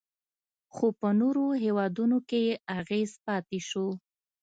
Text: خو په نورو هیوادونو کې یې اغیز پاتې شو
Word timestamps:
خو 0.73 0.87
په 0.99 1.09
نورو 1.21 1.45
هیوادونو 1.63 2.17
کې 2.29 2.39
یې 2.47 2.53
اغیز 2.79 3.11
پاتې 3.25 3.59
شو 3.69 3.87